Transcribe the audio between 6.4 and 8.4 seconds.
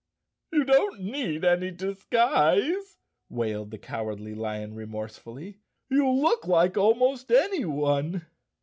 like almost anyone."